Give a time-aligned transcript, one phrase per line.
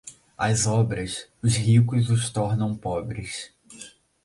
[0.35, 3.53] As obras, os ricos os tornam pobres.